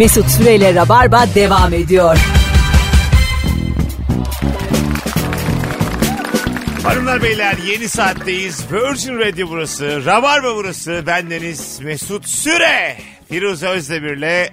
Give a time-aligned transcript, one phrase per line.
[0.00, 2.18] Mesut Süreyle Rabarba devam ediyor.
[6.82, 8.72] Hanımlar beyler yeni saatteyiz.
[8.72, 10.04] Virgin Radio burası.
[10.06, 11.02] Rabarba burası.
[11.06, 12.96] Bendeniz Mesut Süre.
[13.28, 14.48] Firuze Özdemir'le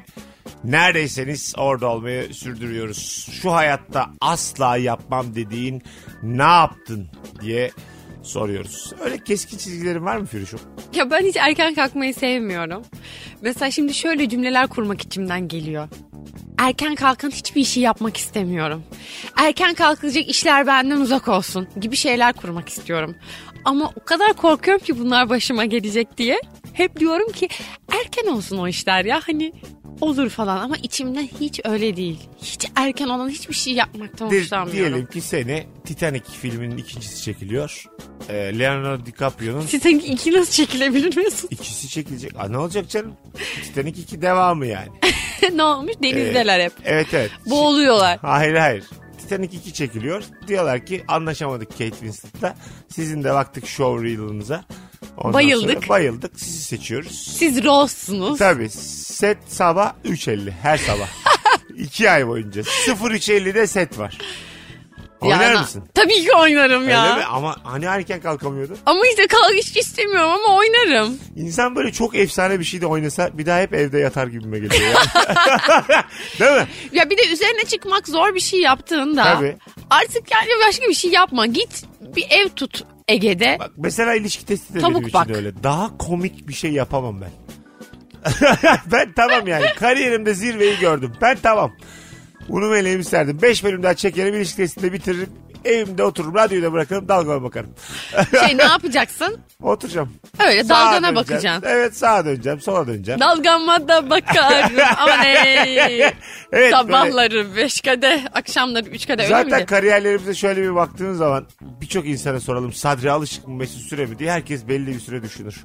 [0.63, 3.29] neredeyseniz orada olmayı sürdürüyoruz.
[3.41, 5.83] Şu hayatta asla yapmam dediğin
[6.23, 7.07] ne yaptın
[7.41, 7.71] diye
[8.27, 8.93] soruyoruz.
[9.01, 10.59] Öyle keskin çizgilerin var mı Firuş'um?
[10.95, 12.83] Ya ben hiç erken kalkmayı sevmiyorum.
[13.41, 15.87] Mesela şimdi şöyle cümleler kurmak içimden geliyor.
[16.57, 18.83] Erken kalkan hiçbir işi yapmak istemiyorum.
[19.35, 23.15] Erken kalkılacak işler benden uzak olsun gibi şeyler kurmak istiyorum.
[23.65, 26.41] Ama o kadar korkuyorum ki bunlar başıma gelecek diye.
[26.73, 27.47] Hep diyorum ki
[27.91, 29.53] erken olsun o işler ya hani
[30.01, 32.19] olur falan ama içimden hiç öyle değil.
[32.41, 34.91] Hiç erken olan hiçbir şey yapmaktan Di- hoşlanmıyorum.
[34.91, 37.85] diyelim ki seni Titanic filminin ikincisi çekiliyor.
[38.29, 41.51] Ee, Leonardo DiCaprio'nun Titanic 2 nasıl çekilebilir Mesut?
[41.51, 42.31] ikisi çekilecek.
[42.39, 43.13] Aa, ne olacak canım?
[43.63, 44.89] Titanic 2 devamı yani.
[45.53, 45.93] ne olmuş?
[46.03, 46.73] Denizdeler hep.
[46.85, 47.31] Evet evet.
[47.49, 48.19] Boğuluyorlar.
[48.21, 48.83] Hayır hayır.
[49.21, 50.23] Titanic 2 çekiliyor.
[50.47, 52.55] Diyorlar ki anlaşamadık Kate Winslet'la.
[52.89, 54.63] Sizin de baktık showreel'ınıza.
[55.17, 55.73] Ondan Bayıldık.
[55.73, 56.39] sonra bayıldık.
[56.39, 57.33] Sizi seçiyoruz.
[57.37, 58.39] Siz Ross'sunuz.
[58.39, 58.69] Tabii.
[58.69, 60.51] Set sabah 3.50.
[60.61, 61.07] Her sabah.
[61.77, 62.61] 2 ay boyunca.
[62.61, 64.17] 03.50'de set var.
[65.21, 65.83] Oynar Yani- mısın?
[65.93, 67.03] Tabii ki oynarım ya.
[67.03, 67.25] Öyle mi?
[67.25, 68.77] Ama hani erken kalkamıyordu.
[68.85, 71.17] Ama işte kalk hiç istemiyorum ama oynarım.
[71.35, 74.81] İnsan böyle çok efsane bir şey de oynasa bir daha hep evde yatar gibime geliyor.
[76.39, 76.67] Değil mi?
[76.91, 79.57] Ya bir de üzerine çıkmak zor bir şey yaptığında Tabii.
[79.89, 81.45] artık yani başka bir şey yapma.
[81.45, 81.83] Git
[82.15, 83.57] bir ev tut Ege'de.
[83.59, 85.29] Bak mesela ilişki testi de Tavuk benim için bak.
[85.29, 85.63] öyle.
[85.63, 87.29] Daha komik bir şey yapamam ben.
[88.91, 89.65] ben tamam yani.
[89.79, 91.11] Kariyerimde zirveyi gördüm.
[91.21, 91.71] Ben tamam.
[92.49, 93.39] Bunu meleğimi isterdim.
[93.41, 94.33] Beş bölüm daha çekerim.
[94.35, 95.29] ilişki testinde bitiririm.
[95.65, 96.35] Evimde otururum.
[96.35, 97.07] Radyoyu da bırakırım.
[97.07, 97.69] Dalgama bakarım.
[98.47, 99.37] Şey ne yapacaksın?
[99.61, 100.13] Oturacağım.
[100.47, 101.15] Öyle Sağa dalgana döneceğim.
[101.15, 101.63] bakacaksın.
[101.69, 102.61] Evet sağa döneceğim.
[102.61, 103.19] Sola döneceğim.
[103.19, 104.77] Dalgama da bakarım.
[104.97, 106.13] Ama ne?
[106.51, 109.65] Evet, Sabahları beş kadeh, akşamları üç kadeh öyle Zaten miydi?
[109.65, 114.31] kariyerlerimize şöyle bir baktığınız zaman birçok insana soralım Sadri Alışık mı Mesut Süre mi diye
[114.31, 115.55] herkes belli bir süre düşünür.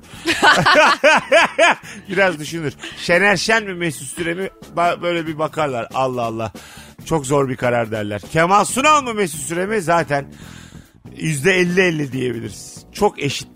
[2.09, 2.73] Biraz düşünür.
[2.97, 4.51] Şener Şen mi Mesut Süre mi
[5.03, 6.53] böyle bir bakarlar Allah Allah.
[7.07, 8.21] Çok zor bir karar derler.
[8.33, 10.27] Kemal Sunal mı Mesut Süre mi zaten
[11.17, 12.85] yüzde elli elli diyebiliriz.
[12.93, 13.49] Çok eşit.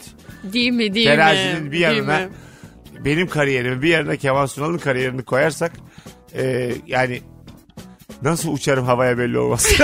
[0.52, 1.66] Değil mi değil Terazinin mi?
[1.66, 2.28] bir Değil yanına mi?
[3.04, 5.72] benim kariyerimi bir yanına Kemal Sunal'ın kariyerini koyarsak
[6.34, 7.20] e, yani
[8.22, 9.66] nasıl uçarım havaya belli olmaz.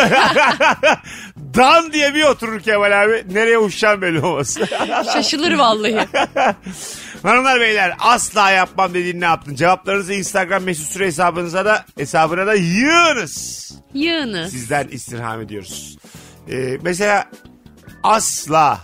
[1.37, 3.25] Dan diye bir oturur Kemal abi.
[3.33, 4.59] Nereye uçacağım belli olmaz.
[5.13, 6.09] Şaşılır vallahi.
[7.23, 9.55] Hanımlar beyler asla yapmam dediğin ne yaptın?
[9.55, 13.73] Cevaplarınızı Instagram mesut süre hesabınıza da hesabına da yığınız.
[13.95, 14.49] Yığını.
[14.51, 15.99] Sizden istirham ediyoruz.
[16.51, 17.25] E, mesela
[18.03, 18.79] asla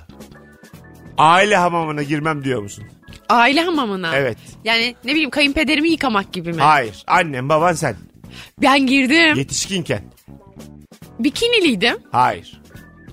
[1.18, 2.84] aile hamamına girmem diyor musun?
[3.28, 4.16] Aile hamamına.
[4.16, 4.38] Evet.
[4.64, 6.62] Yani ne bileyim kayınpederimi yıkamak gibi mi?
[6.62, 7.04] Hayır.
[7.06, 7.96] Annem baban sen.
[8.62, 9.36] Ben girdim.
[9.38, 10.02] Yetişkinken.
[11.18, 11.96] Bikiniliydim.
[12.12, 12.60] Hayır.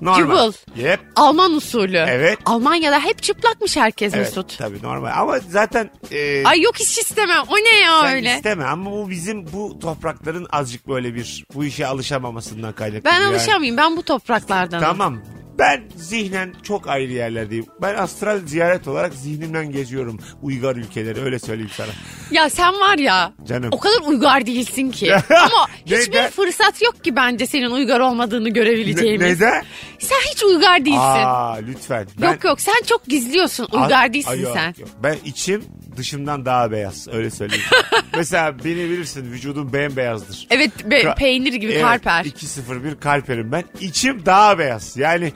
[0.01, 0.17] Normal.
[0.17, 0.53] Cıvıl.
[0.75, 0.99] Yep.
[1.15, 1.97] Alman usulü.
[2.09, 2.37] Evet.
[2.45, 4.57] Almanya'da hep çıplakmış herkes Evet, Mesut.
[4.57, 5.11] tabii normal.
[5.17, 7.43] Ama zaten e, Ay yok hiç istemem.
[7.49, 8.35] O ne ya sen öyle?
[8.35, 13.03] isteme ama bu bizim bu toprakların azıcık böyle bir bu işe alışamamasından kaynaklı.
[13.05, 13.25] Ben yani.
[13.25, 13.77] alışamayayım.
[13.77, 14.83] Ben bu topraklardanım.
[14.83, 15.21] Tamam.
[15.59, 17.65] Ben zihnen çok ayrı yerlerdeyim.
[17.81, 21.87] Ben astral ziyaret olarak zihnimden geziyorum uygar ülkeleri öyle söyleyeyim sana.
[22.31, 23.33] Ya sen var ya.
[23.47, 23.69] Canım.
[23.71, 25.13] O kadar uygar değilsin ki.
[25.29, 26.29] Ama hiçbir Neden?
[26.31, 29.21] fırsat yok ki bence senin uygar olmadığını Ne- görebileceğimiz.
[29.41, 29.63] neden?
[29.99, 30.99] Sen hiç uygar değilsin.
[31.25, 32.07] Aa lütfen.
[32.21, 33.67] Ben- Yok yok sen çok gizliyorsun.
[33.71, 34.75] Uygar değilsin ay yok, sen.
[34.79, 34.89] yok.
[35.03, 35.63] Ben içim
[35.97, 37.65] dışımdan daha beyaz öyle söyleyeyim.
[38.17, 40.47] Mesela beni bilirsin vücudum bembeyazdır.
[40.49, 42.25] Evet be- Ka- peynir gibi Evet, karper.
[42.25, 43.63] 2-0-1 kalperim ben.
[43.79, 44.97] İçim daha beyaz.
[44.97, 45.33] Yani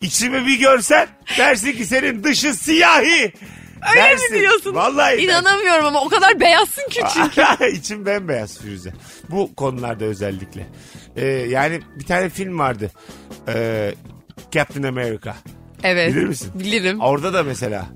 [0.00, 1.08] içimi bir görsen
[1.38, 3.32] dersin ki senin dışı siyahi.
[3.90, 4.32] Öyle Dersin.
[4.36, 4.74] mi diyorsun?
[4.74, 5.24] Vallahi dersin.
[5.28, 7.42] İnanamıyorum ama o kadar beyazsın ki çünkü.
[7.72, 8.92] İçim bembeyaz Firuze.
[9.30, 10.66] Bu konularda özellikle.
[11.16, 12.90] Ee, yani bir tane film vardı.
[13.48, 13.94] Ee,
[14.52, 15.34] Captain America.
[15.82, 16.14] Evet.
[16.14, 16.50] Bilir misin?
[16.54, 17.00] Bilirim.
[17.00, 17.86] Orada da mesela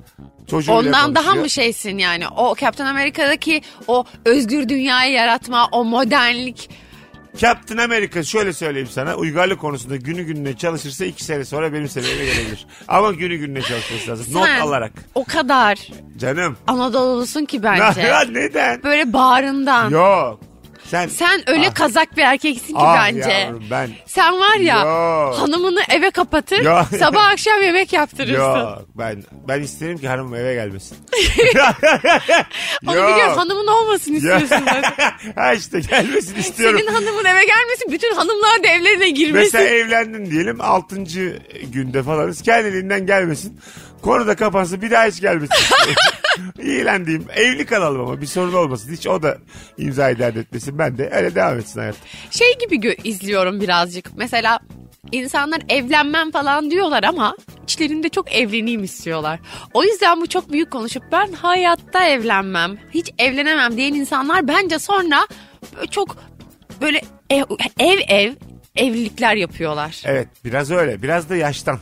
[0.51, 2.29] çocuğuyla Ondan daha mı şeysin yani?
[2.29, 6.71] O Captain Amerika'daki o özgür dünyayı yaratma, o modernlik.
[7.37, 12.25] Captain America şöyle söyleyeyim sana uygarlık konusunda günü gününe çalışırsa iki sene sonra benim seviyeme
[12.25, 12.67] gelebilir.
[12.89, 14.27] Ama günü gününe çalışması lazım.
[14.35, 14.93] Not Sen alarak.
[15.15, 16.57] O kadar Canım.
[16.67, 18.13] Anadolu'lusun ki bence.
[18.33, 18.83] neden?
[18.83, 19.91] Böyle bağrından.
[19.91, 20.41] Yok.
[20.93, 21.75] Sen, Sen öyle Ah.
[21.75, 23.31] kazak bir erkeksin ki ah bence.
[23.31, 23.91] yavrum ben.
[24.07, 25.39] Sen var ya Yok.
[25.39, 26.87] hanımını eve kapatır Yok.
[26.99, 28.35] sabah akşam yemek yaptırırsın.
[28.35, 30.97] Yok ben ben isterim ki hanımım eve gelmesin.
[32.87, 33.09] Onu Yok.
[33.15, 34.49] biliyorum hanımın olmasın istiyorsun.
[35.35, 36.79] ha işte gelmesin istiyorum.
[36.81, 39.61] Senin hanımın eve gelmesin bütün hanımlar da evlerine girmesin.
[39.61, 40.97] Mesela evlendin diyelim 6.
[41.73, 43.61] günde falanız kendiliğinden gelmesin.
[44.03, 45.55] Konu da kapansın bir daha hiç gelmesin.
[46.63, 47.27] İyi lan diyeyim.
[47.35, 48.93] Evli kalalım ama bir sorun olmasın.
[48.93, 49.39] Hiç o da
[49.79, 50.79] imzayı dert etmesin.
[50.79, 51.97] Ben de öyle devam etsin hayat.
[52.31, 54.17] Şey gibi gö- izliyorum birazcık.
[54.17, 54.59] Mesela
[55.13, 59.41] insanlar evlenmem falan diyorlar ama içlerinde çok evleneyim istiyorlar.
[59.75, 65.27] O yüzden bu çok büyük konuşup ben hayatta evlenmem, hiç evlenemem diyen insanlar bence sonra
[65.91, 66.17] çok
[66.81, 67.45] böyle ev
[67.79, 68.33] ev, ev
[68.77, 70.03] evlilikler yapıyorlar.
[70.05, 71.03] Evet biraz öyle.
[71.03, 71.79] Biraz da yaştan.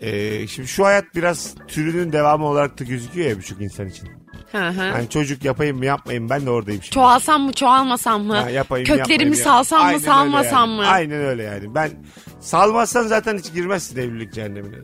[0.00, 4.08] Ee, şimdi şu hayat biraz türünün devamı olarak da gözüküyor ya birçok insan için.
[4.52, 4.84] Hı hı.
[4.84, 6.94] Yani çocuk yapayım mı yapmayayım ben de oradayım şimdi.
[6.94, 8.36] Çoğalsam mı çoğalmasam mı?
[8.36, 10.80] Ha, yapayım, Köklerimi salsam Aynen mı salmasam yani.
[10.80, 10.86] mı?
[10.86, 11.74] Aynen öyle yani.
[11.74, 11.90] Ben
[12.40, 14.76] salmazsan zaten hiç girmezsin evlilik cehennemine.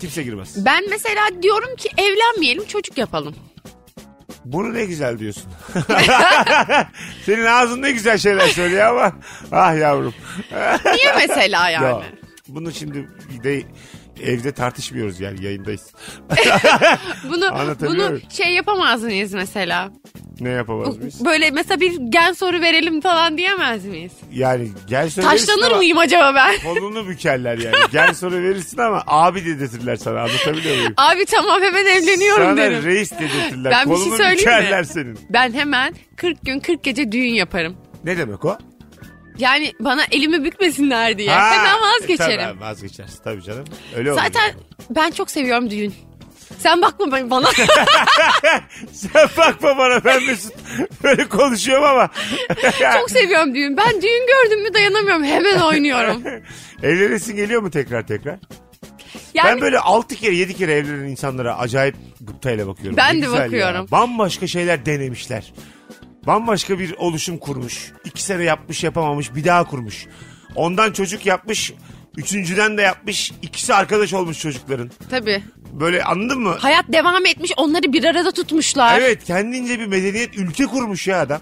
[0.00, 0.64] Kimse girmez.
[0.64, 3.34] Ben mesela diyorum ki evlenmeyelim çocuk yapalım.
[4.44, 5.52] Bunu ne güzel diyorsun.
[7.26, 9.12] Senin ağzın ne güzel şeyler söylüyor ama
[9.52, 10.14] ah yavrum.
[10.84, 11.84] Niye mesela yani?
[11.84, 12.02] Ya,
[12.48, 13.08] bunu şimdi
[13.44, 13.62] de
[14.22, 15.92] evde tartışmıyoruz yani yayındayız.
[17.28, 17.50] Bunu
[17.80, 19.90] bunu şey yapamaz mıyız mesela?
[20.40, 21.24] Ne yapamaz mıyız?
[21.24, 24.12] Böyle mesela bir gen soru verelim falan diyemez miyiz?
[24.32, 26.54] Yani gel söylersin Taşlanır ama mıyım acaba ben?
[26.74, 27.76] Kolunu bükerler yani.
[27.92, 30.94] Gel soru verirsin ama abi dedirtirler sana anlatabiliyor muyum?
[30.96, 32.84] Abi tamam hemen evleniyorum Sana derim.
[32.84, 33.72] reis dedirtirler.
[33.72, 34.86] Ben bir şey Kolunu söyleyeyim bükerler mi?
[34.86, 35.18] senin.
[35.30, 37.76] Ben hemen 40 gün 40 gece düğün yaparım.
[38.04, 38.58] Ne demek o?
[39.38, 41.30] Yani bana elimi bükmesinler diye.
[41.30, 42.44] Ha, Hemen vazgeçerim.
[42.44, 43.64] Tabii vazgeçersin tabii canım.
[43.96, 44.20] Öyle olur.
[44.22, 44.54] Zaten
[44.90, 45.94] ben çok seviyorum düğün.
[46.58, 47.48] Sen bakma ben- bana.
[48.92, 50.52] Sen bakma bana ben Mesut
[51.04, 52.10] böyle konuşuyorum ama.
[53.00, 53.76] çok seviyorum düğün.
[53.76, 55.24] Ben düğün gördüm mü dayanamıyorum.
[55.24, 56.22] Hemen oynuyorum.
[56.82, 58.38] Evlenesin geliyor mu tekrar tekrar?
[59.34, 62.96] Yani Ben böyle 6 kere 7 kere evlenen insanlara acayip gıptayla bakıyorum.
[62.96, 63.44] Ben Ne de güzel ya.
[63.44, 63.86] bakıyorum.
[63.90, 65.52] Bambaşka şeyler denemişler.
[66.26, 67.92] Bambaşka bir oluşum kurmuş.
[68.04, 70.06] 2 sene yapmış yapamamış bir daha kurmuş.
[70.54, 71.72] Ondan çocuk yapmış.
[72.16, 73.32] Üçüncüden de yapmış.
[73.42, 74.90] İkisi arkadaş olmuş çocukların.
[75.10, 75.42] tabii.
[75.72, 76.56] Böyle anladın mı?
[76.58, 77.52] Hayat devam etmiş.
[77.56, 79.00] Onları bir arada tutmuşlar.
[79.00, 81.40] Evet kendince bir medeniyet ülke kurmuş ya adam.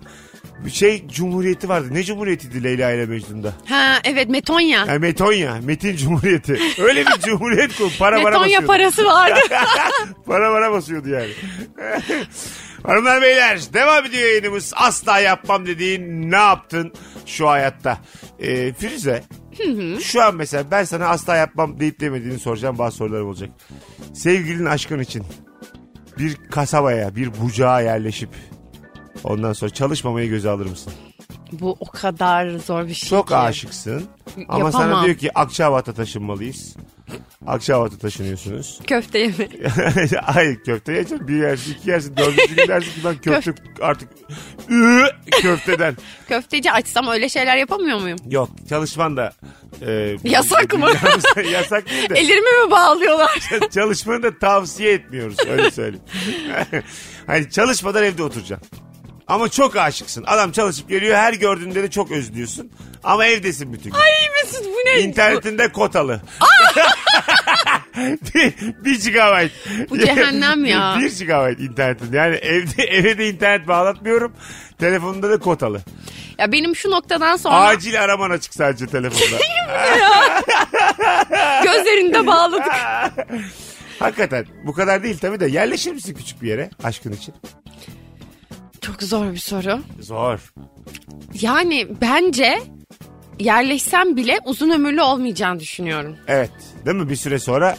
[0.72, 1.88] Şey cumhuriyeti vardı.
[1.90, 3.52] Ne cumhuriyetiydi Leyla ile Mecnun'da?
[3.68, 4.84] Ha evet Metonya.
[4.88, 6.58] Yani Metonya, Metin Cumhuriyeti.
[6.78, 7.90] Öyle bir cumhuriyet kur.
[7.98, 8.66] Para para Metonya basıyordu.
[8.66, 9.40] parası vardı.
[10.26, 11.30] para para basıyordu yani.
[12.82, 14.72] Hanımlar beyler devam ediyor yayınımız.
[14.76, 16.92] Asla yapmam dediğin ne yaptın
[17.26, 17.98] şu hayatta?
[18.38, 19.22] Ee, Firuze
[20.00, 23.50] şu an mesela ben sana asla yapmam deyip demediğini soracağım bazı sorularım olacak.
[24.14, 25.24] Sevgilinin aşkın için
[26.18, 28.28] bir kasabaya bir bucağa yerleşip
[29.24, 30.92] ondan sonra çalışmamayı göze alır mısın?
[31.52, 33.36] Bu o kadar zor bir şey Çok ki.
[33.36, 34.04] aşıksın
[34.48, 35.04] ama sana Yapamam.
[35.04, 36.76] diyor ki Akçabat'a taşınmalıyız.
[37.46, 38.80] Akçabat'a taşınıyorsunuz.
[38.86, 39.48] Köfte yeme.
[40.22, 41.28] Hayır köfte yiyeceksin.
[41.28, 44.08] Bir yersin, iki yersin, dördüncü gün dersin ki ben köfte artık
[45.42, 45.96] köfteden.
[46.28, 48.18] Köfteci açsam öyle şeyler yapamıyor muyum?
[48.30, 49.32] Yok çalışman da
[49.86, 50.86] e, Yasak mı?
[51.52, 53.38] yasak değil de Ellerimi mi bağlıyorlar?
[53.74, 56.04] çalışmanı da tavsiye etmiyoruz öyle söyleyeyim.
[57.26, 58.78] hani çalışmadan evde oturacaksın.
[59.28, 60.24] Ama çok aşıksın.
[60.26, 62.70] Adam çalışıp geliyor her gördüğünde de çok özlüyorsun.
[63.04, 63.98] Ama evdesin bütün gün.
[63.98, 64.10] Ay
[64.42, 65.00] Mesut bu ne?
[65.00, 66.20] İnternetinde kotalı.
[68.34, 68.54] bir,
[68.84, 69.54] bir gigabyte.
[69.90, 70.96] Bu cehennem ya.
[71.00, 72.12] Bir gigabyte internetin.
[72.12, 74.32] Yani evde eve de internet bağlatmıyorum.
[74.78, 75.80] Telefonunda da kotalı.
[76.38, 79.24] Ya benim şu noktadan sonra Acil araman açık sadece telefonda.
[81.62, 82.62] gözlerinde bağladık.
[83.98, 87.34] Hakikaten bu kadar değil tabii de yerleşir misin küçük bir yere aşkın için?
[88.86, 89.80] Çok zor bir soru.
[90.00, 90.52] Zor.
[91.40, 92.58] Yani bence
[93.40, 96.16] yerleşsem bile uzun ömürlü olmayacağını düşünüyorum.
[96.28, 96.50] Evet.
[96.86, 97.76] Değil mi bir süre sonra?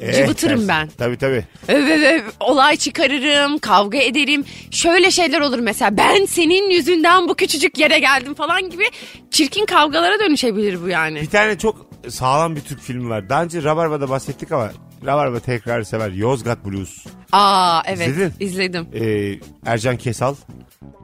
[0.00, 0.68] Eh, Cıvıtırım dersin.
[0.68, 0.88] ben.
[0.98, 1.44] Tabii tabii.
[1.68, 4.44] Öv, öv, öv, olay çıkarırım, kavga ederim.
[4.70, 8.84] Şöyle şeyler olur mesela ben senin yüzünden bu küçücük yere geldim falan gibi
[9.30, 11.20] çirkin kavgalara dönüşebilir bu yani.
[11.20, 13.28] Bir tane çok sağlam bir Türk filmi var.
[13.28, 14.70] Daha önce Rabarba'da bahsettik ama
[15.04, 16.10] Rabarba tekrar sever.
[16.10, 17.06] Yozgat Blues.
[17.32, 18.32] Aa evet İzledin?
[18.40, 18.88] izledim.
[18.94, 19.38] Ee,
[19.70, 20.34] Ercan Kesal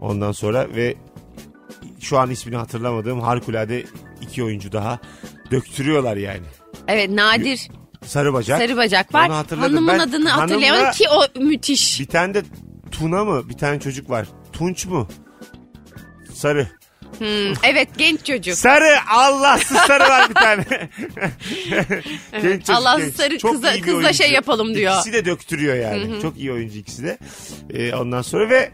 [0.01, 0.95] ondan sonra ve
[2.01, 3.85] şu an ismini hatırlamadığım harikulade
[4.21, 4.99] iki oyuncu daha
[5.51, 6.47] döktürüyorlar yani.
[6.89, 7.69] Evet Nadir
[8.05, 8.59] Sarı bacak.
[8.59, 9.29] sarı bacak var.
[9.29, 9.73] Onu hatırladım.
[9.73, 12.01] Hanımın Ben adını hatırlayamadım ki o müthiş.
[12.01, 12.43] Bir tane de
[12.91, 13.49] Tuna mı?
[13.49, 14.27] Bir tane çocuk var.
[14.53, 15.09] Tunç mu?
[16.35, 16.69] Sarı.
[17.19, 18.55] Hmm, evet genç çocuk.
[18.59, 20.65] Sarı Allahsız sarı var bir tane.
[22.43, 23.15] genç çocuk, Allahsız genç.
[23.17, 24.15] sarı Çok kıza- kızla oyuncu.
[24.15, 24.95] şey yapalım diyor.
[24.95, 26.23] İkisi de döktürüyor yani.
[26.23, 27.19] Çok iyi oyuncu ikisi de.
[27.71, 28.71] Ee, ondan sonra ve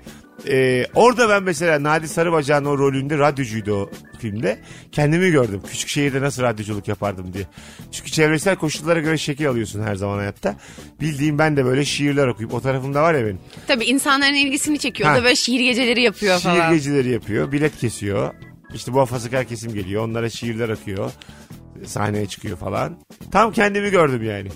[0.49, 4.59] e, orada ben mesela Nadi Sarıbacak'ın o rolünde radyocuydu o filmde.
[4.93, 5.61] Kendimi gördüm.
[5.71, 7.45] Küçük şehirde nasıl radyoculuk yapardım diye.
[7.93, 10.57] Çünkü çevresel koşullara göre şekil alıyorsun her zaman hayatta.
[11.01, 13.39] Bildiğim ben de böyle şiirler okuyup o tarafımda var ya benim.
[13.67, 15.13] Tabii insanların ilgisini çekiyor.
[15.13, 16.73] O da böyle şiir geceleri yapıyor Şiir falan.
[16.75, 17.53] geceleri yapıyor.
[17.53, 18.35] Bilet kesiyor.
[18.75, 20.05] İşte muhafazakar kesim geliyor.
[20.05, 21.11] Onlara şiirler akıyor.
[21.87, 22.99] Sahneye çıkıyor falan.
[23.33, 24.49] Tam kendimi gördüm yani.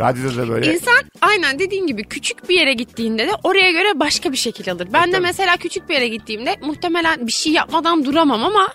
[0.00, 0.74] Radyoda da böyle.
[0.74, 4.88] İnsan aynen dediğin gibi küçük bir yere gittiğinde de oraya göre başka bir şekil alır.
[4.92, 5.22] Ben de tabii.
[5.22, 8.68] mesela küçük bir yere gittiğimde muhtemelen bir şey yapmadan duramam ama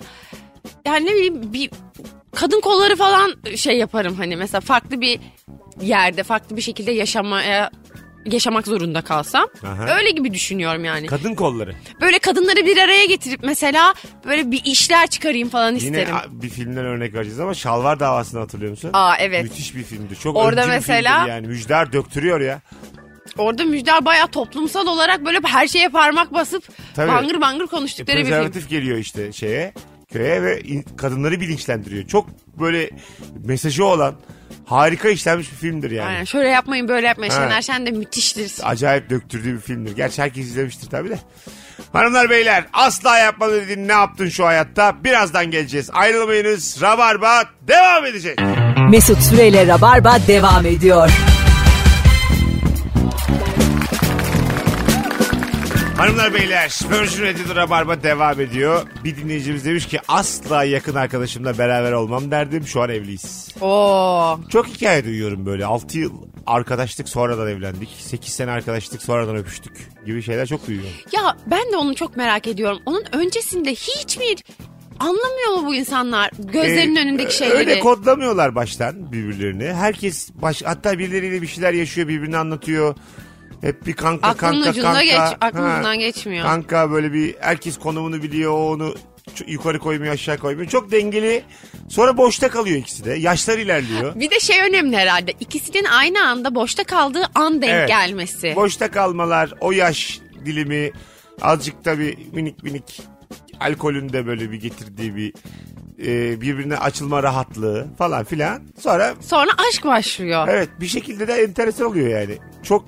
[0.86, 1.70] yani ne bileyim bir
[2.36, 5.20] kadın kolları falan şey yaparım hani mesela farklı bir
[5.82, 7.72] yerde farklı bir şekilde yaşamaya
[8.26, 9.96] yaşamak zorunda kalsam Aha.
[9.98, 11.08] öyle gibi düşünüyorum yani.
[11.08, 11.76] Kadın kolları.
[12.02, 13.94] Böyle kadınları bir araya getirip mesela
[14.26, 16.16] böyle bir işler çıkarayım falan Yine isterim.
[16.16, 18.90] a- bir filmden örnek vereceğiz ama Şalvar davasını hatırlıyor musun?
[18.94, 19.44] Aa evet.
[19.44, 20.16] Müthiş bir filmdi.
[20.20, 21.48] Çok Orada mesela- filmdir yani.
[21.48, 22.62] Müjder döktürüyor ya.
[23.38, 26.64] Orada Müjder bayağı toplumsal olarak böyle her şeye parmak basıp
[26.96, 27.12] Tabii.
[27.12, 28.32] bangır bangır konuştukları bir film.
[28.34, 29.74] Prezervatif geliyor işte şeye
[30.12, 32.08] köye ve in- kadınları bilinçlendiriyor.
[32.08, 32.28] Çok
[32.60, 32.90] böyle
[33.46, 34.16] mesajı olan
[34.66, 36.08] harika işlenmiş bir filmdir yani.
[36.10, 37.32] Aynen şöyle yapmayın böyle yapmayın.
[37.32, 37.38] Ha.
[37.38, 38.52] Şener Şen de müthiştir.
[38.64, 39.96] Acayip döktürdüğü bir filmdir.
[39.96, 41.20] Gerçi herkes izlemiştir tabii de.
[41.94, 45.04] Hanımlar beyler asla yapma dediğin ne yaptın şu hayatta?
[45.04, 45.90] Birazdan geleceğiz.
[45.94, 46.82] Ayrılmayınız.
[46.82, 48.40] Rabarba devam edecek.
[48.90, 51.35] Mesut Süreyle Rabarba devam ediyor.
[55.98, 58.82] Hanımlar beyler Virgin Radio'da Rabarba devam ediyor.
[59.04, 62.68] Bir dinleyicimiz demiş ki asla yakın arkadaşımla beraber olmam derdim.
[62.68, 63.48] Şu an evliyiz.
[63.62, 64.40] Oo.
[64.50, 65.66] Çok hikaye duyuyorum böyle.
[65.66, 66.12] 6 yıl
[66.48, 67.90] arkadaşlık sonradan evlendik.
[68.00, 70.92] 8 sene arkadaşlık sonradan öpüştük gibi şeyler çok duyuyorum.
[71.12, 72.80] Ya ben de onu çok merak ediyorum.
[72.86, 74.26] Onun öncesinde hiç mi
[75.00, 77.58] anlamıyor mu bu insanlar gözlerinin Ee, önündeki şeyleri?
[77.58, 79.74] Öyle kodlamıyorlar baştan birbirlerini.
[79.74, 82.96] Herkes baş, hatta birileriyle bir şeyler yaşıyor birbirini anlatıyor.
[83.66, 85.04] Hep bir kanka Aklının kanka ucunda kanka.
[85.04, 85.96] geç, aklın Ha.
[85.96, 86.46] geçmiyor.
[86.46, 88.96] Kanka böyle bir herkes konumunu biliyor o onu
[89.48, 90.70] yukarı koymuyor aşağı koymuyor.
[90.70, 91.44] Çok dengeli.
[91.90, 93.14] Sonra boşta kalıyor ikisi de.
[93.14, 94.16] Yaşlar ilerliyor.
[94.16, 95.34] Bir de şey önemli herhalde.
[95.40, 97.88] İkisinin aynı anda boşta kaldığı an denk Evet.
[97.88, 98.54] gelmesi.
[98.56, 100.92] Boşta kalmalar, o yaş dilimi
[101.42, 103.02] azıcık tabii minik minik
[103.60, 105.34] alkolün de böyle bir getirdiği bir
[106.06, 108.62] e, birbirine açılma rahatlığı falan filan.
[108.80, 110.48] Sonra Sonra aşk başlıyor.
[110.52, 112.38] evet bir şekilde de enteresan oluyor yani.
[112.64, 112.86] Çok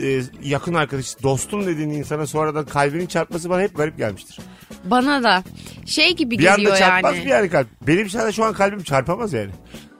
[0.00, 4.38] e, yakın arkadaş, dostum dediğin insana sonradan kalbinin çarpması bana hep garip gelmiştir.
[4.84, 5.42] Bana da
[5.86, 7.24] şey gibi Bir geliyor anda çarpmaz yani.
[7.24, 7.66] mı yani kalp?
[7.86, 9.50] Benim sana şu an kalbim çarpamaz yani.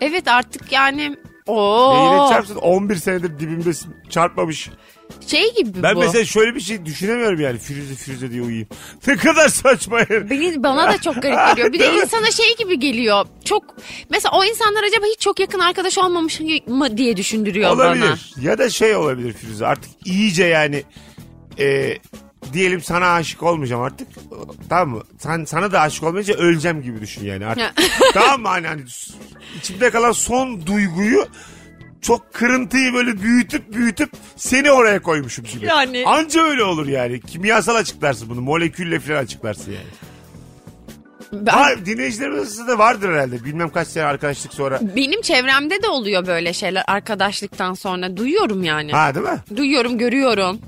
[0.00, 1.16] Evet artık yani
[1.48, 4.70] Neyine o çarpsın 11 senedir dibimdesin çarpmamış.
[5.26, 6.00] şey gibi Ben bu.
[6.00, 8.68] mesela şöyle bir şey düşünemiyorum yani Firuze Firuze diye uyuyayım.
[9.06, 10.30] Ne kadar saçma yani.
[10.30, 11.72] Beni, bana da çok garip geliyor.
[11.72, 13.26] Bir de insana şey gibi geliyor.
[13.44, 13.64] Çok
[14.10, 18.04] mesela o insanlar acaba hiç çok yakın arkadaş olmamış mı diye düşündürüyor olabilir.
[18.36, 18.46] bana.
[18.48, 20.82] Ya da şey olabilir Firuze artık iyice yani
[21.58, 21.96] e,
[22.52, 24.08] diyelim sana aşık olmayacağım artık.
[24.68, 25.02] Tamam mı?
[25.18, 27.72] Sen, sana da aşık olmayınca öleceğim gibi düşün yani artık.
[28.14, 28.48] tamam mı?
[28.48, 28.82] Hani, hani
[29.58, 31.26] içimde kalan son duyguyu
[32.02, 35.66] çok kırıntıyı böyle büyütüp büyütüp seni oraya koymuşum gibi.
[35.66, 36.02] Yani.
[36.06, 37.20] Anca öyle olur yani.
[37.20, 38.40] Kimyasal açıklarsın bunu.
[38.40, 39.86] Molekülle falan açıklarsın yani.
[41.32, 43.44] Ben- Var, dinleyicilerimiz arasında da vardır herhalde.
[43.44, 44.80] Bilmem kaç sene arkadaşlık sonra.
[44.96, 48.16] benim çevremde de oluyor böyle şeyler arkadaşlıktan sonra.
[48.16, 48.92] Duyuyorum yani.
[48.92, 49.38] Ha değil mi?
[49.56, 50.58] Duyuyorum, görüyorum.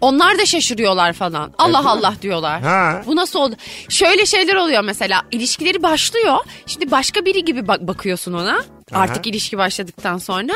[0.00, 1.52] Onlar da şaşırıyorlar falan.
[1.58, 2.62] Allah Evet, Allah diyorlar.
[2.62, 3.02] Ha.
[3.06, 3.56] Bu nasıl oldu?
[3.88, 5.22] Şöyle şeyler oluyor mesela.
[5.30, 6.36] İlişkileri başlıyor.
[6.66, 8.64] Şimdi başka biri gibi bak bakıyorsun ona.
[8.92, 10.52] Artık ilişki başladıktan sonra.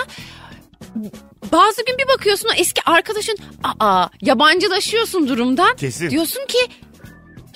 [1.53, 3.37] Bazı gün bir bakıyorsun o eski arkadaşın
[3.81, 5.77] aa yabancılaşıyorsun durumdan.
[5.77, 6.11] Kesin.
[6.11, 6.59] Diyorsun ki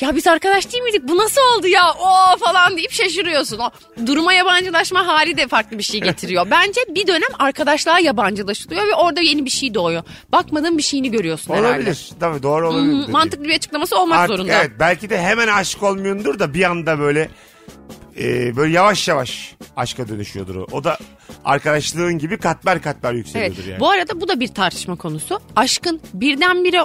[0.00, 1.08] ya biz arkadaş değil miydik?
[1.08, 1.82] Bu nasıl oldu ya?
[2.00, 3.58] O falan deyip şaşırıyorsun.
[3.58, 3.70] O
[4.06, 6.46] duruma yabancılaşma hali de farklı bir şey getiriyor.
[6.50, 10.02] Bence bir dönem arkadaşlığa yabancılaşılıyor ve orada yeni bir şey doğuyor.
[10.32, 11.68] Bakmadığın bir şeyini görüyorsun herhalde.
[11.76, 12.10] Olabilir.
[12.20, 12.92] Tabii doğru olabilir.
[12.92, 13.10] Dediğin.
[13.10, 14.52] mantıklı bir açıklaması olmak Artık zorunda.
[14.52, 17.28] Evet belki de hemen aşık olmuyordur da bir anda böyle
[18.18, 20.66] e, böyle yavaş yavaş aşka dönüşüyordur o.
[20.72, 20.98] O da
[21.44, 23.18] arkadaşlığın gibi katmer katmer Evet.
[23.18, 23.80] yükseliyordur yani.
[23.80, 25.40] Bu arada bu da bir tartışma konusu.
[25.56, 26.82] Aşkın birdenbire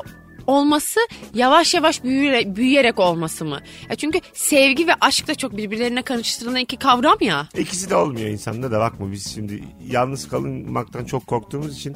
[0.47, 0.99] olması
[1.33, 3.59] yavaş yavaş büyüyerek, büyüyerek olması mı?
[3.89, 7.47] Ya çünkü sevgi ve aşk da çok birbirlerine karıştırılan iki kavram ya.
[7.57, 11.95] İkisi de olmuyor insanda da bakma biz şimdi yalnız kalınmaktan çok korktuğumuz için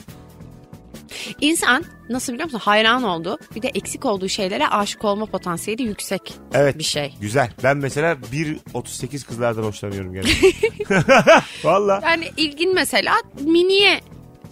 [1.42, 6.34] İnsan nasıl biliyor musun hayran oldu bir de eksik olduğu şeylere aşık olma potansiyeli yüksek
[6.54, 7.14] evet bir şey.
[7.22, 7.52] güzel.
[7.64, 10.54] Ben mesela 1.38 kızlardan hoşlanıyorum genelde.
[11.64, 12.02] Valla.
[12.04, 14.02] Yani ilgin mesela miniye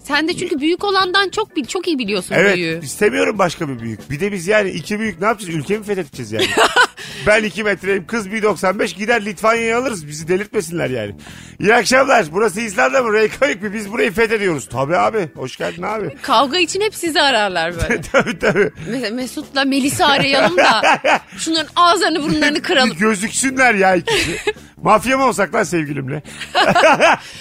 [0.07, 2.79] sen de çünkü büyük olandan çok bil, çok iyi biliyorsun Evet büyüğü.
[2.83, 4.09] istemiyorum başka bir büyük.
[4.11, 5.55] Bir de biz yani iki büyük ne yapacağız?
[5.55, 6.47] Ülkemi fethedeceğiz yani.
[7.27, 10.07] ben 2 metreyim kız 1.95 gider Litvanya'yı alırız.
[10.07, 11.15] Bizi delirtmesinler yani.
[11.59, 12.25] İyi akşamlar.
[12.31, 13.13] Burası İzlanda mı?
[13.13, 13.73] Reykjavik mi?
[13.73, 14.69] Biz burayı fethediyoruz.
[14.69, 15.29] Tabii abi.
[15.35, 16.17] Hoş geldin abi.
[16.21, 18.01] Kavga için hep sizi ararlar böyle.
[18.01, 18.71] tabii tabii.
[18.89, 20.81] Mesela Mesut'la Melis'i arayalım da
[21.37, 22.97] şunların ağızlarını burunlarını kıralım.
[22.99, 24.37] Gözüksünler ya ikisi.
[24.83, 26.23] Mafya mı olsak lan sevgilimle?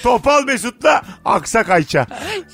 [0.03, 2.07] Topal Mesut'la Aksak Ayça.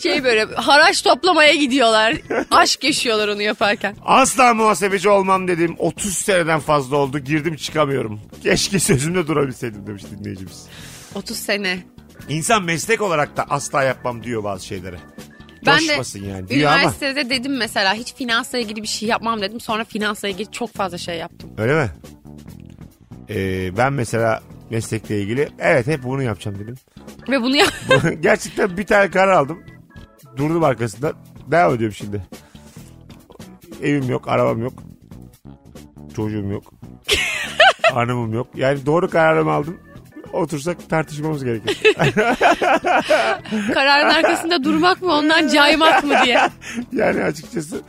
[0.02, 2.14] Şey böyle haraç toplamaya gidiyorlar.
[2.50, 3.96] Aşk yaşıyorlar onu yaparken.
[4.04, 5.76] Asla muhasebeci olmam dedim.
[5.78, 7.18] 30 seneden fazla oldu.
[7.18, 8.20] Girdim çıkamıyorum.
[8.42, 10.66] Keşke sözümde durabilseydim demiş dinleyicimiz.
[11.14, 11.78] 30 sene.
[12.28, 14.96] İnsan meslek olarak da asla yapmam diyor bazı şeyleri.
[15.66, 16.78] Ben de Coşmasın yani diyor ama.
[16.80, 19.60] üniversitede dedim mesela hiç finansla ilgili bir şey yapmam dedim.
[19.60, 21.50] Sonra finansla ilgili çok fazla şey yaptım.
[21.58, 21.90] Öyle mi?
[23.30, 26.74] Ee, ben mesela meslekle ilgili evet hep bunu yapacağım dedim.
[27.28, 27.72] Ve bunu yap
[28.20, 29.62] Gerçekten bir tane karar aldım.
[30.36, 31.12] Durdum arkasında.
[31.50, 32.22] Devam ediyorum şimdi.
[33.82, 34.72] Evim yok, arabam yok.
[36.16, 36.72] Çocuğum yok.
[37.92, 38.46] Hanımım yok.
[38.54, 39.80] Yani doğru kararımı aldım.
[40.32, 41.94] Otursak tartışmamız gerekir.
[43.74, 46.38] kararın arkasında durmak mı ondan caymak mı diye.
[46.92, 47.80] Yani açıkçası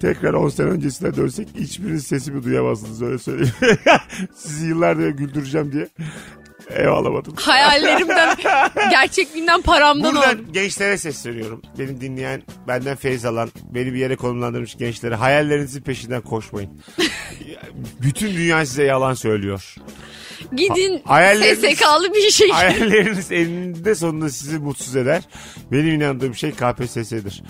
[0.00, 3.54] tekrar 10 sene öncesine dönsek hiçbiriniz sesimi duyamazsınız öyle söyleyeyim.
[4.34, 5.88] Sizi yıllardır güldüreceğim diye
[6.76, 7.34] ev alamadım.
[7.36, 8.36] Hayallerimden,
[8.90, 10.52] gerçekliğinden paramdan Buradan oldu.
[10.52, 11.62] gençlere sesleniyorum.
[11.78, 16.70] Beni dinleyen, benden feyiz alan, beni bir yere konumlandırmış gençlere hayallerinizin peşinden koşmayın.
[18.02, 19.74] Bütün dünya size yalan söylüyor.
[20.56, 22.48] Gidin Hayalleriniz- SSK'lı bir şey.
[22.50, 25.22] Hayalleriniz eninde sonunda sizi mutsuz eder.
[25.72, 27.42] Benim inandığım şey KPSS'dir.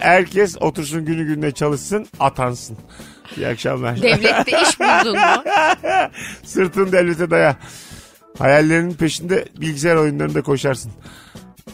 [0.00, 2.78] Herkes otursun günü gününe çalışsın, atansın.
[3.36, 4.02] İyi akşamlar.
[4.02, 5.44] Devlette iş buldun mu?
[6.44, 7.56] Sırtını devlete daya.
[8.38, 10.92] Hayallerinin peşinde bilgisayar oyunlarında koşarsın.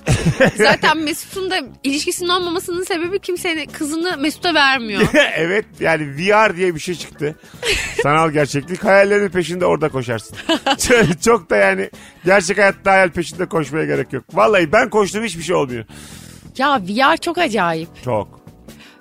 [0.57, 5.02] Zaten Mesut'un da ilişkisinin olmamasının sebebi kimsenin kızını Mesut'a vermiyor.
[5.37, 7.37] evet yani VR diye bir şey çıktı.
[8.02, 8.85] Sanal gerçeklik.
[8.85, 10.37] Hayallerinin peşinde orada koşarsın.
[11.25, 11.90] çok, da yani
[12.25, 14.25] gerçek hayatta hayal peşinde koşmaya gerek yok.
[14.33, 15.85] Vallahi ben koştum hiçbir şey olmuyor.
[16.59, 17.88] ya VR çok acayip.
[18.04, 18.42] Çok.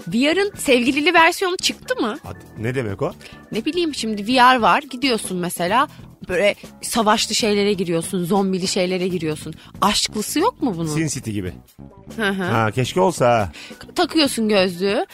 [0.07, 2.17] VR'ın sevgilili versiyonu çıktı mı?
[2.57, 3.13] Ne demek o?
[3.51, 5.87] Ne bileyim şimdi VR var gidiyorsun mesela
[6.29, 9.53] böyle savaşlı şeylere giriyorsun zombili şeylere giriyorsun.
[9.81, 10.95] Aşklısı yok mu bunun?
[10.95, 11.53] Sin City gibi.
[12.15, 12.43] Hı hı.
[12.43, 13.51] Ha keşke olsa ha.
[13.95, 15.05] Takıyorsun gözlüğü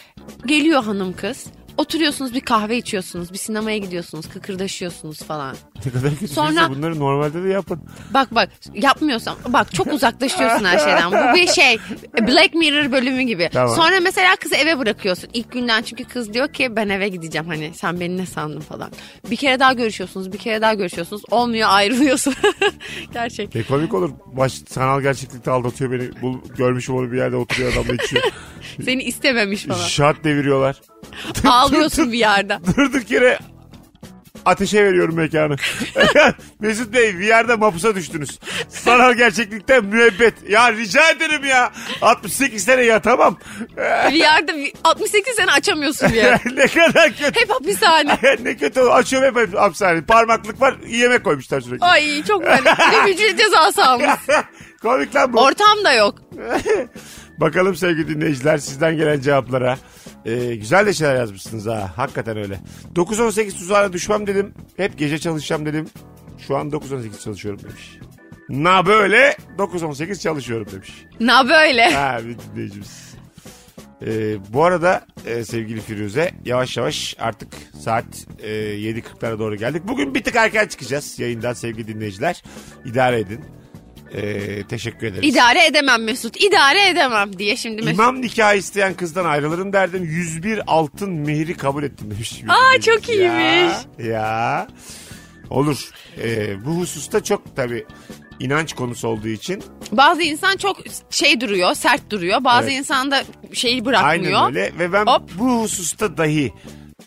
[0.45, 1.45] geliyor hanım kız.
[1.77, 5.55] Oturuyorsunuz bir kahve içiyorsunuz bir sinemaya gidiyorsunuz kıkırdaşıyorsunuz falan.
[5.85, 6.69] Ne kadar kötü Sonra- Sonra...
[6.69, 7.81] bunları normalde de yapın.
[8.13, 11.11] Bak bak yapmıyorsan bak çok uzaklaşıyorsun her şeyden.
[11.11, 11.77] Bu bir şey
[12.21, 13.49] Black Mirror bölümü gibi.
[13.53, 13.75] Tamam.
[13.75, 15.29] Sonra mesela kızı eve bırakıyorsun.
[15.33, 18.91] İlk günden çünkü kız diyor ki ben eve gideceğim hani sen beni ne sandın falan.
[19.31, 21.21] Bir kere daha görüşüyorsunuz bir kere daha görüşüyorsunuz.
[21.31, 22.33] Olmuyor ayrılıyorsun.
[23.13, 23.55] Gerçek.
[23.55, 24.09] Ne komik olur.
[24.25, 26.21] Baş, sanal gerçeklikte aldatıyor beni.
[26.21, 28.23] Bul, görmüşüm onu bir yerde oturuyor adamla içiyor.
[28.85, 29.87] Seni istememiş falan.
[29.87, 30.81] Şat deviriyorlar.
[31.67, 32.59] Ağlıyorsun bir yerde.
[32.77, 33.39] Durduk yere
[34.45, 35.55] ateşe veriyorum mekanı.
[36.59, 38.39] Mesut Bey VR'da mapusa düştünüz.
[38.69, 40.33] Sanal gerçeklikten müebbet.
[40.49, 41.71] Ya rica ederim ya.
[42.01, 43.37] 68 sene yatamam.
[44.11, 46.41] Bir yerde 68 sene açamıyorsun bir yer.
[46.55, 47.39] ne kadar kötü.
[47.41, 48.17] Hep hapishane.
[48.43, 48.79] ne kötü.
[48.81, 50.01] Açıyorum hep hapishane.
[50.01, 50.75] Parmaklık var.
[50.87, 51.85] Yemek koymuşlar sürekli.
[51.85, 52.77] Ay çok fena.
[52.77, 54.09] Bir de ücret cezası almış.
[54.81, 55.39] Komik lan bu.
[55.41, 56.15] Ortam da yok.
[57.37, 59.77] Bakalım sevgili dinleyiciler sizden gelen cevaplara.
[60.27, 61.91] Ee, güzel de şeyler yazmışsınız ha.
[61.95, 62.59] Hakikaten öyle.
[62.95, 64.53] 9-18 tuzağına düşmem dedim.
[64.77, 65.87] Hep gece çalışacağım dedim.
[66.47, 67.97] Şu an 9-18 çalışıyorum demiş.
[68.49, 71.05] Na böyle 9-18 çalışıyorum demiş.
[71.19, 71.93] Na böyle.
[71.93, 73.07] Ha bir dinleyicimiz.
[74.05, 78.05] Ee, bu arada e, sevgili Firuze yavaş yavaş artık saat
[78.43, 79.83] e, 7.40'lara doğru geldik.
[79.87, 82.43] Bugün bir tık erken çıkacağız yayından sevgili dinleyiciler.
[82.85, 83.45] İdare edin.
[84.13, 85.33] Ee, teşekkür ederiz.
[85.33, 86.37] İdare edemem Mesut.
[86.43, 87.93] İdare edemem diye şimdi Mesut.
[87.99, 90.03] İmam nikahı isteyen kızdan ayrılırım derdim.
[90.03, 92.41] 101 altın mehri kabul ettim demiş.
[92.47, 93.73] Aa, çok iyiymiş.
[93.99, 94.67] Ya, ya.
[95.49, 95.89] Olur.
[96.23, 97.85] Ee, bu hususta çok tabii
[98.39, 100.77] inanç konusu olduğu için Bazı insan çok
[101.09, 102.43] şey duruyor, sert duruyor.
[102.43, 102.79] Bazı Evet.
[102.79, 104.33] insan da şeyi bırakmıyor.
[104.33, 105.21] aynen öyle ve ben Hop.
[105.39, 106.53] bu hususta dahi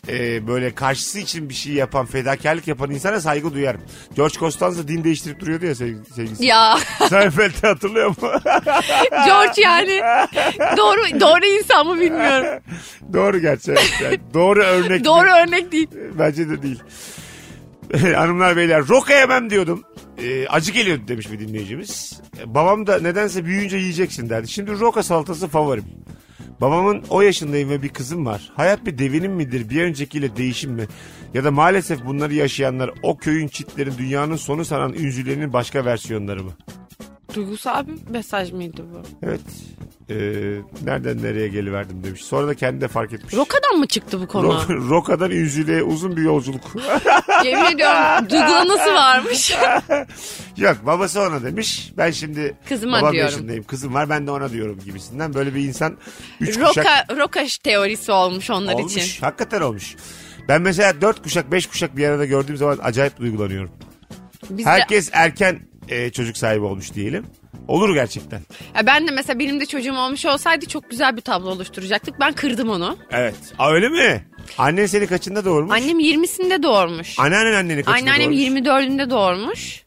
[0.09, 3.81] e, böyle karşısı için bir şey yapan, fedakarlık yapan insana saygı duyarım.
[4.15, 6.45] George Costanza din değiştirip duruyordu ya sevg- sevgilisi.
[6.45, 6.77] Ya
[7.09, 8.15] Seinfeld'i hatırlıyor mu?
[9.25, 10.01] George yani
[10.77, 12.63] doğru doğru insan mı bilmiyorum.
[13.13, 13.71] Doğru gerçi.
[13.71, 13.93] evet.
[14.03, 15.05] Yani doğru örnek.
[15.05, 15.87] Doğru örnek değil.
[16.19, 16.79] Bence de değil.
[18.15, 19.83] Hanımlar beyler roka yemem diyordum.
[20.17, 22.21] Ee, acı geliyordu demiş bir dinleyicimiz.
[22.39, 24.47] Ee, babam da nedense büyüyünce yiyeceksin derdi.
[24.47, 25.83] Şimdi roka salatası favorim.
[26.61, 28.51] Babamın o yaşındayım ve bir kızım var.
[28.55, 29.69] Hayat bir devinim midir?
[29.69, 30.87] Bir öncekiyle değişim mi?
[31.33, 36.51] Ya da maalesef bunları yaşayanlar o köyün çitlerin dünyanın sonu sanan ünzülerinin başka versiyonları mı?
[37.35, 39.25] Duygusal bir mesaj mıydı bu?
[39.25, 39.41] Evet.
[40.11, 42.23] Ee, nereden nereye geliverdim demiş.
[42.25, 43.33] Sonra da kendi de fark etmiş.
[43.33, 44.47] Roka'dan mı çıktı bu konu?
[44.47, 46.61] Ro- Roka'dan ünzülüğe uzun bir yolculuk.
[47.45, 49.53] Yemin ediyorum duygulanası varmış.
[50.57, 51.91] Yok babası ona demiş.
[51.97, 53.31] Ben şimdi Kızıma babam diyorum.
[53.31, 53.63] yaşındayım.
[53.63, 55.33] Kızım var ben de ona diyorum gibisinden.
[55.33, 55.97] Böyle bir insan
[56.39, 58.97] üç kuşak Roka, roka teorisi olmuş onlar olmuş.
[58.97, 59.21] için.
[59.21, 59.95] Hakikaten olmuş.
[60.47, 63.71] Ben mesela dört kuşak beş kuşak bir arada gördüğüm zaman acayip duygulanıyorum.
[64.49, 67.25] Biz de- Herkes erken e, çocuk sahibi olmuş diyelim.
[67.67, 68.41] Olur gerçekten.
[68.75, 72.19] Ya ben de mesela benim de çocuğum olmuş olsaydı çok güzel bir tablo oluşturacaktık.
[72.19, 72.97] Ben kırdım onu.
[73.11, 73.35] Evet.
[73.59, 74.25] Aa, öyle mi?
[74.57, 75.73] Annen seni kaçında doğurmuş?
[75.75, 77.19] Annem 20'sinde doğurmuş.
[77.19, 78.67] Anneannen anneni kaçında Anneannem doğurmuş?
[78.67, 79.83] 24'ünde doğurmuş.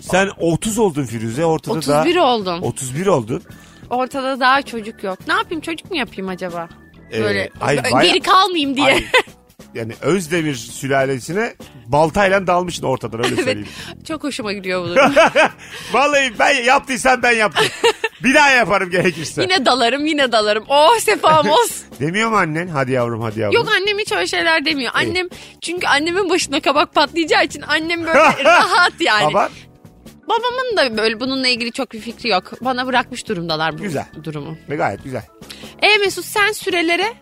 [0.00, 2.26] Sen 30 oldun Firuze ortada 31 daha...
[2.34, 2.62] oldum.
[2.62, 3.42] 31 oldun.
[3.90, 5.18] Ortada daha çocuk yok.
[5.28, 6.68] Ne yapayım çocuk mu yapayım acaba?
[7.12, 8.86] Ee, Böyle baya- geri kalmayayım diye.
[8.86, 9.04] Ay,
[9.76, 11.54] yani Özdemir sülalesine
[11.86, 13.44] baltayla dalmışsın ortadan öyle evet.
[13.44, 13.68] söyleyeyim.
[14.08, 15.14] Çok hoşuma gidiyor bu durum.
[15.92, 17.66] Vallahi ben yaptıysam ben yaptım.
[18.22, 19.42] Bir daha yaparım gerekirse.
[19.42, 20.64] yine dalarım yine dalarım.
[20.68, 21.76] Oh sefam olsun.
[22.00, 22.68] Demiyor mu annen?
[22.68, 23.54] Hadi yavrum hadi yavrum.
[23.54, 24.92] Yok annem hiç öyle şeyler demiyor.
[24.94, 25.28] Annem
[25.62, 29.34] çünkü annemin başına kabak patlayacağı için annem böyle rahat yani.
[29.34, 29.48] Baba
[30.28, 32.52] Babamın da böyle bununla ilgili çok bir fikri yok.
[32.60, 34.06] Bana bırakmış durumdalar bu Güzel.
[34.24, 34.56] durumu.
[34.68, 35.22] ne gayet güzel.
[35.82, 37.14] E Mesut sen sürelere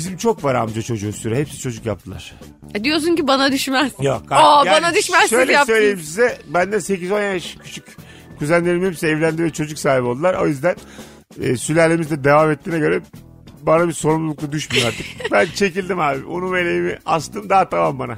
[0.00, 1.38] Bizim çok var amca çocuğu süre.
[1.38, 2.34] Hepsi çocuk yaptılar.
[2.74, 3.92] e, diyorsun ki bana düşmez.
[4.00, 4.22] Yok.
[4.30, 5.76] Aa, yani bana düşmez Şöyle yaptınız.
[5.78, 6.38] söyleyeyim size.
[6.54, 7.84] Benden 8-10 yaş küçük
[8.38, 10.34] kuzenlerim hepsi evlendi ve çocuk sahibi oldular.
[10.34, 10.76] O yüzden
[11.40, 13.00] e, sülalemiz de devam ettiğine göre
[13.62, 15.06] bana bir sorumluluk da düşmüyor artık.
[15.32, 16.24] ben çekildim abi.
[16.24, 18.16] Unu meleğimi astım daha tamam bana.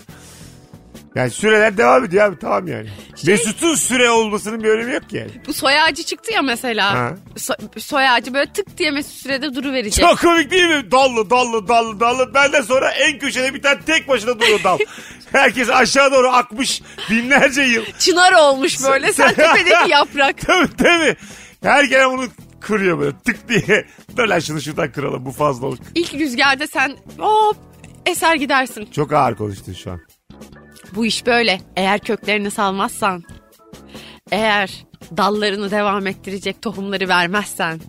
[1.15, 2.89] Yani süreler devam ediyor abi tamam yani.
[3.25, 5.31] Şey- Mesut'un süre olmasının bir önemi yok ki yani.
[5.47, 6.95] Bu soy ağacı çıktı ya mesela.
[6.95, 7.15] Ha.
[7.37, 10.05] So- soy ağacı böyle tık diye Mesut sürede duru verecek.
[10.05, 10.91] Çok komik değil mi?
[10.91, 12.35] Dallı dallı dallı dallı.
[12.35, 14.79] Benden sonra en köşede bir tane tek başına duruyor dal.
[15.33, 17.85] Herkes aşağı doğru akmış binlerce yıl.
[17.99, 20.41] Çınar olmuş böyle sen tepedeki yaprak.
[20.47, 21.17] Tabii tabii.
[21.63, 22.25] Her gelen onu
[22.61, 23.87] kırıyor böyle tık diye.
[24.17, 25.81] Dur lan şunu şuradan kıralım bu fazlalık.
[25.95, 27.57] İlk rüzgarda sen hop
[28.07, 28.89] eser gidersin.
[28.93, 30.01] Çok ağır konuştun şu an.
[30.95, 31.61] Bu iş böyle.
[31.77, 33.25] Eğer köklerini salmazsan,
[34.31, 34.71] eğer
[35.17, 37.81] dallarını devam ettirecek tohumları vermezsen.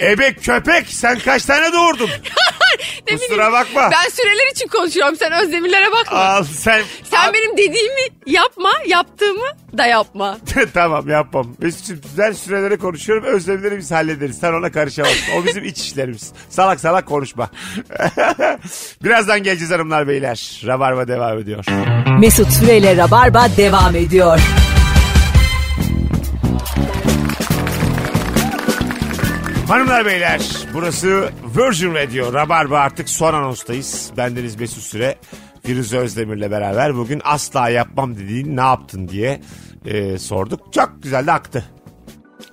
[0.00, 2.10] Ebe köpek sen kaç tane doğurdun?
[3.10, 3.90] Ne Kusura bileyim, bakma.
[3.92, 5.16] Ben süreler için konuşuyorum.
[5.16, 6.18] Sen Özdemirlere bakma.
[6.18, 6.82] Al sen.
[7.10, 9.46] Sen Al- benim dediğimi yapma, yaptığımı
[9.78, 10.38] da yapma.
[10.74, 11.46] tamam yapmam.
[11.60, 13.24] Güzel sürelere konuşuyorum.
[13.24, 14.38] Özlemleri biz hallederiz.
[14.38, 15.32] Sen ona karışamazsın.
[15.42, 16.32] O bizim iç işlerimiz.
[16.48, 17.50] Salak salak konuşma.
[19.04, 20.62] Birazdan geleceğiz hanımlar beyler.
[20.66, 21.64] Rabarba devam ediyor.
[22.20, 24.40] Mesut Süreyle Rabarba devam ediyor.
[29.70, 30.40] Hanımlar beyler
[30.74, 32.32] burası Virgin Radio.
[32.32, 34.10] Rabarba artık son anonstayız.
[34.16, 35.18] Bendeniz Mesut Süre.
[35.66, 39.40] Firuze Özdemir'le beraber bugün asla yapmam dediğin ne yaptın diye
[39.84, 40.72] e, sorduk.
[40.72, 41.64] Çok güzel de aktı.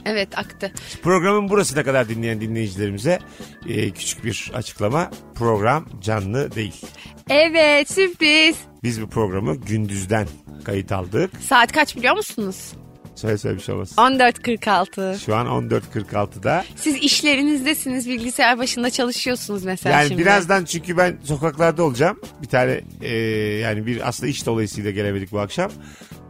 [0.06, 0.72] Evet aktı.
[1.04, 3.20] Programın burasına kadar dinleyen dinleyicilerimize
[3.68, 5.12] e, küçük bir açıklama.
[5.36, 6.82] Program canlı değil.
[7.30, 8.58] Evet sürpriz.
[8.84, 10.28] Biz bu programı gündüzden
[10.64, 11.32] kayıt aldık.
[11.42, 12.74] Saat kaç biliyor musunuz?
[13.18, 13.92] Söyle söyle bir şey olmaz.
[13.98, 15.20] 14.46.
[15.20, 16.66] Şu an 14.46'da.
[16.76, 20.22] Siz işlerinizdesiniz bilgisayar başında çalışıyorsunuz mesela Yani şimdi.
[20.22, 22.20] birazdan çünkü ben sokaklarda olacağım.
[22.42, 23.16] Bir tane e,
[23.62, 25.72] yani bir aslında iş dolayısıyla gelemedik bu akşam.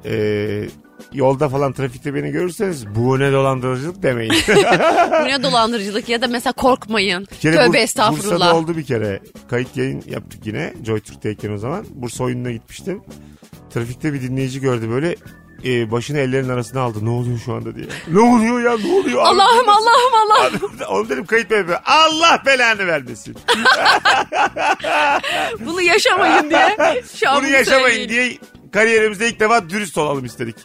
[0.06, 0.64] E,
[1.14, 4.34] yolda falan trafikte beni görürseniz bu ne dolandırıcılık demeyin.
[5.24, 7.28] Bu ne dolandırıcılık ya da mesela korkmayın.
[7.32, 8.36] Bir kere Tövbe Bur- estağfurullah.
[8.36, 9.20] Bursa'da oldu bir kere.
[9.50, 10.74] Kayıt yayın yaptık yine.
[10.86, 11.86] Joy Türk'teyken o zaman.
[11.90, 13.02] Bursa oyununa gitmiştim.
[13.74, 15.16] Trafikte bir dinleyici gördü böyle.
[15.66, 17.06] E, başını ellerin arasına aldı.
[17.06, 17.86] Ne oluyor şu anda diye.
[18.08, 19.22] Ne oluyor ya ne oluyor?
[19.22, 20.72] Allah'ım Allah'ım Allah'ım.
[20.90, 21.78] Oğlum dedim kayıt bebe.
[21.86, 23.36] Allah belanı vermesin.
[25.60, 26.78] Bunu yaşamayın diye.
[27.20, 28.10] Şu an Bunu yaşamayın söyleyin.
[28.10, 28.38] diye
[28.72, 30.56] kariyerimizde ilk defa dürüst olalım istedik.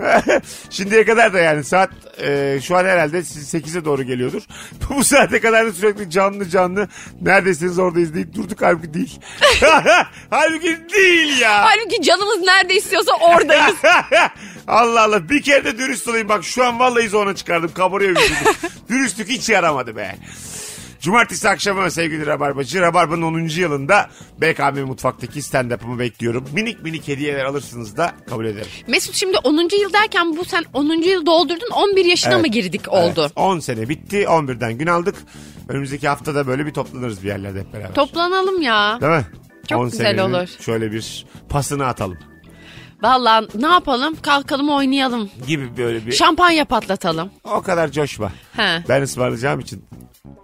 [0.70, 1.90] Şimdiye kadar da yani saat
[2.20, 4.42] e, şu an herhalde siz 8'e doğru geliyordur.
[4.90, 6.88] Bu saate kadar da sürekli canlı canlı
[7.22, 9.20] neredesiniz oradayız deyip durduk halbuki değil.
[10.30, 11.64] halbuki değil ya.
[11.64, 13.76] Halbuki canımız nerede istiyorsa oradayız.
[14.68, 18.52] Allah Allah bir kere de dürüst olayım bak şu an vallahi zona çıkardım kabarıyor vücudum.
[18.88, 20.16] Dürüstlük hiç yaramadı be.
[21.06, 22.80] Cumartesi akşamı sevgili Rabarbacı.
[22.80, 23.38] Rabarba'nın 10.
[23.48, 26.44] yılında BKM Mutfak'taki stand-up'ımı bekliyorum.
[26.54, 28.66] Minik minik hediyeler alırsınız da kabul ederim.
[28.88, 29.54] Mesut şimdi 10.
[29.80, 31.02] yıl derken bu sen 10.
[31.02, 32.42] yıl doldurdun 11 yaşına Evet.
[32.42, 33.20] mı girdik oldu?
[33.20, 35.14] Evet, 10 sene bitti 11'den gün aldık.
[35.68, 37.94] Önümüzdeki haftada böyle bir toplanırız bir yerlerde hep beraber.
[37.94, 38.98] Toplanalım ya.
[39.00, 39.26] Değil mi?
[39.68, 40.48] Çok 10 güzel senenin olur.
[40.60, 42.18] Şöyle bir pasını atalım
[43.02, 44.16] Vallahi ne yapalım?
[44.22, 45.30] Kalkalım oynayalım.
[45.46, 47.30] gibi böyle bir Şampanya patlatalım.
[47.44, 48.32] o kadar coşma.
[48.56, 48.82] He.
[48.88, 49.84] Ben ısmarlayacağım için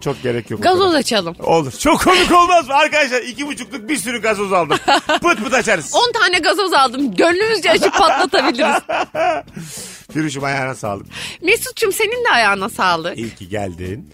[0.01, 0.63] çok gerek yok.
[0.63, 1.35] Gazoz açalım.
[1.39, 1.71] Olur.
[1.71, 2.73] Çok komik olmaz mı?
[2.73, 4.77] Arkadaşlar iki buçukluk bir sürü gazoz aldım.
[5.07, 5.93] pıt pıt açarız.
[6.09, 7.15] 10 tane gazoz aldım.
[7.15, 8.75] Gönlümüzce açıp patlatabiliriz.
[10.13, 11.07] Firuşum ayağına sağlık.
[11.41, 13.17] Mesut'cum senin de ayağına sağlık.
[13.17, 14.09] İyi ki geldin.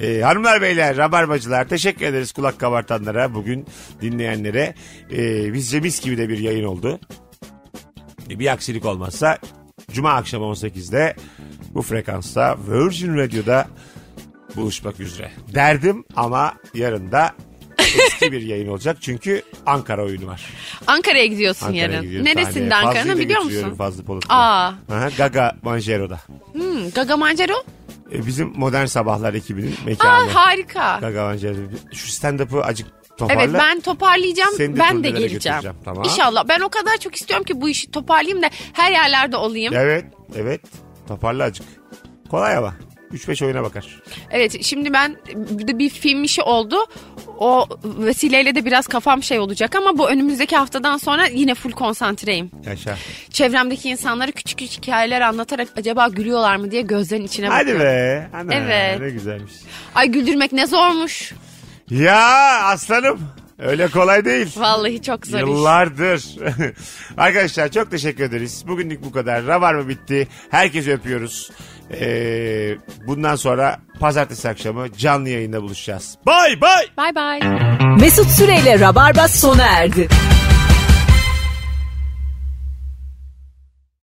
[0.00, 3.66] Ee, hanımlar beyler rabarbacılar teşekkür ederiz kulak kabartanlara bugün
[4.00, 4.74] dinleyenlere
[5.12, 7.00] ee, bizce mis gibi de bir yayın oldu
[8.30, 9.38] bir aksilik olmazsa
[9.92, 11.16] Cuma akşamı 18'de
[11.74, 13.68] bu frekansta Virgin Radio'da
[14.56, 17.34] buluşmak üzere derdim ama yarın da
[17.78, 20.46] eski bir yayın olacak çünkü Ankara oyunu var.
[20.86, 22.02] Ankara'ya gidiyorsun Ankara'ya yarın.
[22.02, 22.74] gidiyorum Neresinde.
[22.74, 23.74] Ankara'nın biliyor musun?
[23.78, 24.34] Fazlı Polat'la.
[24.34, 24.66] Aa.
[24.90, 26.20] Aha, Gaga Manjero'da.
[26.52, 27.54] Hmm, Gaga Mancero?
[28.12, 30.30] Ee, bizim Modern Sabahlar ekibinin Aa mekanı.
[30.30, 30.98] harika.
[31.00, 31.56] Gaga Manjero.
[31.92, 32.86] Şu stand-up'ı acık
[33.18, 33.42] Toparla.
[33.42, 34.54] Evet ben toparlayacağım.
[34.56, 35.32] Seni de ben de geleceğim.
[35.32, 36.04] götüreceğim, tamam.
[36.04, 36.48] İnşallah.
[36.48, 39.74] Ben o kadar çok istiyorum ki bu işi toparlayayım da her yerlerde olayım.
[39.76, 40.04] Evet
[40.36, 40.60] evet
[41.08, 41.66] toparla acık.
[42.30, 42.74] Kolay ama.
[43.12, 44.02] 3-5 oyuna bakar.
[44.30, 45.16] Evet şimdi ben
[45.78, 46.76] bir film işi oldu.
[47.38, 52.50] O vesileyle de biraz kafam şey olacak ama bu önümüzdeki haftadan sonra yine full konsantreyim.
[52.66, 52.96] Yaşa.
[53.30, 57.82] Çevremdeki insanlara küçük küçük hikayeler anlatarak acaba gülüyorlar mı diye gözlerin içine Hadi bakıyorum.
[57.86, 58.28] be.
[58.34, 59.00] Ana, Evet.
[59.00, 59.52] Ne güzelmiş.
[59.94, 61.32] Ay güldürmek ne zormuş.
[61.90, 63.20] Ya aslanım.
[63.58, 64.52] Öyle kolay değil.
[64.56, 65.44] Vallahi çok zor iş.
[65.44, 66.24] Yıllardır.
[67.16, 68.64] Arkadaşlar çok teşekkür ederiz.
[68.68, 69.46] Bugünlük bu kadar.
[69.46, 70.28] Ravar mı bitti?
[70.50, 71.50] Herkesi öpüyoruz.
[72.00, 76.18] Ee, bundan sonra pazartesi akşamı canlı yayında buluşacağız.
[76.26, 76.86] Bay bay.
[76.96, 77.40] Bay bay.
[78.00, 80.08] Mesut Süreyle Rabarba sona erdi.